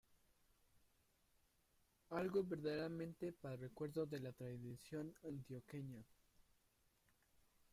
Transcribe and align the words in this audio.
Algo 2.09 2.43
verdaderamente 2.43 3.31
para 3.33 3.53
el 3.53 3.61
recuerdo 3.61 4.07
de 4.07 4.19
la 4.19 4.31
tradición 4.31 5.13
antioqueña. 5.23 6.03